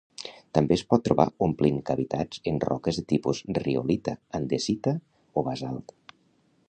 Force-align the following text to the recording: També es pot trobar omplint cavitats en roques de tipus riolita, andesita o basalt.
També 0.57 0.75
es 0.75 0.83
pot 0.93 1.03
trobar 1.07 1.25
omplint 1.47 1.77
cavitats 1.89 2.41
en 2.53 2.57
roques 2.65 2.99
de 3.01 3.03
tipus 3.13 3.43
riolita, 3.59 4.17
andesita 4.41 4.95
o 5.35 5.45
basalt. 5.51 5.97